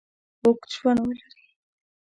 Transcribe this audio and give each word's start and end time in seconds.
اوږد 0.43 0.69
ژوند 0.75 1.01
ولري. 1.07 1.45